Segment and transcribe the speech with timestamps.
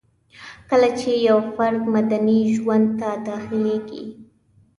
[0.69, 4.03] کله چي يو فرد مدني ژوند ته داخليږي